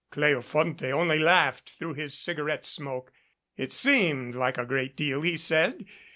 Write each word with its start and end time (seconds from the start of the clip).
Cleofonte 0.11 0.89
only 0.91 1.19
laughed 1.19 1.69
through 1.77 1.93
his 1.93 2.17
cigarette 2.17 2.65
smoke. 2.65 3.11
It 3.55 3.71
seemed 3.71 4.33
like 4.33 4.57
a 4.57 4.65
great 4.65 4.95
deal, 4.95 5.21
he 5.21 5.37
said. 5.37 5.85